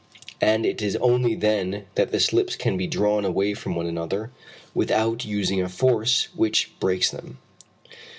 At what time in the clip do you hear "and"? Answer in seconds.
0.41-0.65